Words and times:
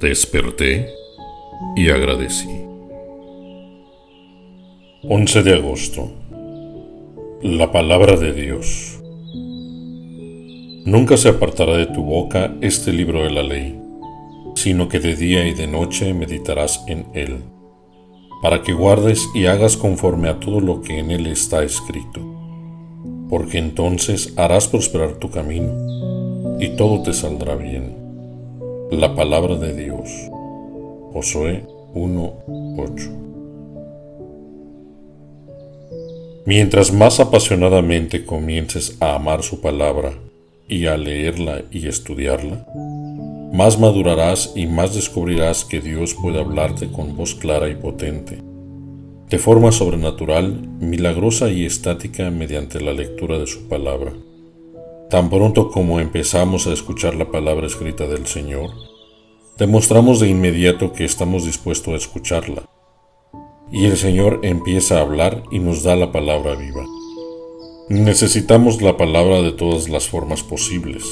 Desperté 0.00 0.88
y 1.76 1.90
agradecí. 1.90 2.48
11 5.02 5.42
de 5.42 5.54
agosto. 5.54 6.10
La 7.42 7.70
palabra 7.70 8.16
de 8.16 8.32
Dios. 8.32 9.00
Nunca 10.86 11.16
se 11.16 11.28
apartará 11.28 11.76
de 11.76 11.86
tu 11.86 12.02
boca 12.02 12.54
este 12.62 12.92
libro 12.92 13.22
de 13.22 13.30
la 13.30 13.42
ley, 13.42 13.78
sino 14.54 14.88
que 14.88 14.98
de 14.98 15.16
día 15.16 15.46
y 15.46 15.52
de 15.52 15.66
noche 15.66 16.14
meditarás 16.14 16.82
en 16.86 17.06
él, 17.12 17.44
para 18.42 18.62
que 18.62 18.72
guardes 18.72 19.28
y 19.34 19.46
hagas 19.46 19.76
conforme 19.76 20.28
a 20.28 20.40
todo 20.40 20.60
lo 20.60 20.80
que 20.80 20.98
en 20.98 21.10
él 21.10 21.26
está 21.26 21.62
escrito, 21.62 22.20
porque 23.28 23.58
entonces 23.58 24.32
harás 24.36 24.68
prosperar 24.68 25.14
tu 25.18 25.30
camino 25.30 26.58
y 26.58 26.70
todo 26.76 27.02
te 27.02 27.12
saldrá 27.12 27.56
bien. 27.56 27.99
La 28.90 29.14
palabra 29.14 29.54
de 29.54 29.72
Dios. 29.72 30.10
Josué 31.12 31.64
1.8. 31.94 33.10
Mientras 36.44 36.92
más 36.92 37.20
apasionadamente 37.20 38.24
comiences 38.24 38.96
a 38.98 39.14
amar 39.14 39.44
su 39.44 39.60
palabra 39.60 40.14
y 40.68 40.86
a 40.86 40.96
leerla 40.96 41.62
y 41.70 41.86
estudiarla, 41.86 42.66
más 43.52 43.78
madurarás 43.78 44.54
y 44.56 44.66
más 44.66 44.92
descubrirás 44.92 45.64
que 45.64 45.80
Dios 45.80 46.14
puede 46.20 46.40
hablarte 46.40 46.90
con 46.90 47.16
voz 47.16 47.36
clara 47.36 47.68
y 47.68 47.76
potente, 47.76 48.42
de 49.28 49.38
forma 49.38 49.70
sobrenatural, 49.70 50.68
milagrosa 50.80 51.48
y 51.48 51.64
estática 51.64 52.28
mediante 52.32 52.80
la 52.80 52.92
lectura 52.92 53.38
de 53.38 53.46
su 53.46 53.68
palabra. 53.68 54.14
Tan 55.10 55.28
pronto 55.28 55.72
como 55.72 55.98
empezamos 55.98 56.68
a 56.68 56.72
escuchar 56.72 57.16
la 57.16 57.32
palabra 57.32 57.66
escrita 57.66 58.06
del 58.06 58.28
Señor, 58.28 58.70
demostramos 59.58 60.20
de 60.20 60.28
inmediato 60.28 60.92
que 60.92 61.04
estamos 61.04 61.44
dispuestos 61.44 61.94
a 61.94 61.96
escucharla. 61.96 62.62
Y 63.72 63.86
el 63.86 63.96
Señor 63.96 64.38
empieza 64.44 64.98
a 64.98 65.00
hablar 65.00 65.42
y 65.50 65.58
nos 65.58 65.82
da 65.82 65.96
la 65.96 66.12
palabra 66.12 66.54
viva. 66.54 66.84
Necesitamos 67.88 68.82
la 68.82 68.96
palabra 68.96 69.42
de 69.42 69.50
todas 69.50 69.88
las 69.88 70.06
formas 70.06 70.44
posibles. 70.44 71.02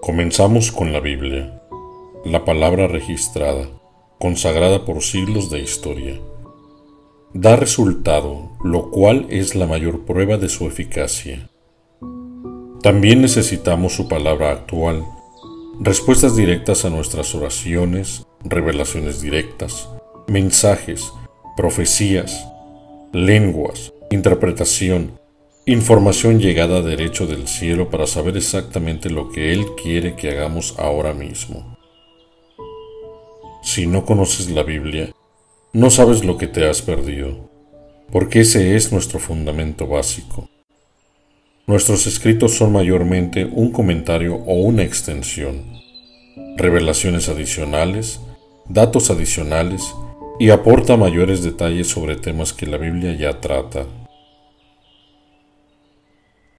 Comenzamos 0.00 0.72
con 0.72 0.92
la 0.92 0.98
Biblia, 0.98 1.62
la 2.24 2.44
palabra 2.44 2.88
registrada, 2.88 3.68
consagrada 4.18 4.84
por 4.84 5.00
siglos 5.00 5.48
de 5.48 5.60
historia. 5.60 6.20
Da 7.34 7.54
resultado, 7.54 8.50
lo 8.64 8.90
cual 8.90 9.26
es 9.30 9.54
la 9.54 9.68
mayor 9.68 10.04
prueba 10.06 10.38
de 10.38 10.48
su 10.48 10.66
eficacia. 10.66 11.51
También 12.82 13.22
necesitamos 13.22 13.94
su 13.94 14.08
palabra 14.08 14.50
actual, 14.50 15.06
respuestas 15.78 16.34
directas 16.34 16.84
a 16.84 16.90
nuestras 16.90 17.32
oraciones, 17.32 18.26
revelaciones 18.42 19.20
directas, 19.20 19.88
mensajes, 20.26 21.12
profecías, 21.56 22.44
lenguas, 23.12 23.92
interpretación, 24.10 25.12
información 25.64 26.40
llegada 26.40 26.82
derecho 26.82 27.28
del 27.28 27.46
cielo 27.46 27.88
para 27.88 28.08
saber 28.08 28.36
exactamente 28.36 29.10
lo 29.10 29.30
que 29.30 29.52
Él 29.52 29.64
quiere 29.80 30.16
que 30.16 30.30
hagamos 30.30 30.74
ahora 30.76 31.14
mismo. 31.14 31.78
Si 33.62 33.86
no 33.86 34.04
conoces 34.04 34.50
la 34.50 34.64
Biblia, 34.64 35.14
no 35.72 35.88
sabes 35.90 36.24
lo 36.24 36.36
que 36.36 36.48
te 36.48 36.68
has 36.68 36.82
perdido, 36.82 37.48
porque 38.10 38.40
ese 38.40 38.74
es 38.74 38.90
nuestro 38.90 39.20
fundamento 39.20 39.86
básico. 39.86 40.48
Nuestros 41.72 42.06
escritos 42.06 42.52
son 42.52 42.70
mayormente 42.70 43.46
un 43.50 43.72
comentario 43.72 44.34
o 44.34 44.56
una 44.56 44.82
extensión, 44.82 45.62
revelaciones 46.54 47.30
adicionales, 47.30 48.20
datos 48.68 49.08
adicionales 49.08 49.94
y 50.38 50.50
aporta 50.50 50.98
mayores 50.98 51.42
detalles 51.42 51.86
sobre 51.86 52.16
temas 52.16 52.52
que 52.52 52.66
la 52.66 52.76
Biblia 52.76 53.14
ya 53.14 53.40
trata. 53.40 53.86